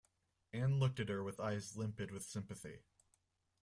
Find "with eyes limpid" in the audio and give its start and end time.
1.23-2.09